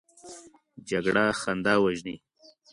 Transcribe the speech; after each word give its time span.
جګړه 0.89 1.25
خندا 1.41 1.73
وژني 1.83 2.15